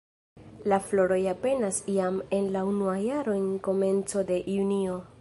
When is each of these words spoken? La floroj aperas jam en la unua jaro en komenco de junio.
La 0.71 0.79
floroj 0.85 1.19
aperas 1.33 1.83
jam 1.97 2.19
en 2.39 2.51
la 2.57 2.65
unua 2.73 2.99
jaro 3.05 3.39
en 3.43 3.49
komenco 3.69 4.29
de 4.33 4.45
junio. 4.59 5.03